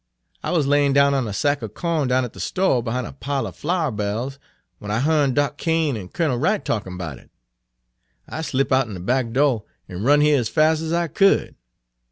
[0.41, 3.13] I wuz layin' down on a sack er corn down at de sto', behine a
[3.13, 4.39] pile er flourbairls,
[4.79, 7.29] w'en I hearn Doc' Cain en Kunnel Wright talkin' erbout it.
[8.27, 11.53] I slip' outen de back do', en run here as fas' as I could.